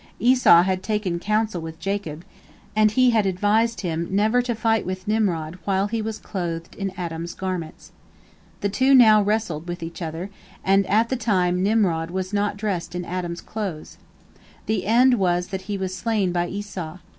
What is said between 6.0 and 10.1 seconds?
was clothed in Adam's garments. The two now wrestled with each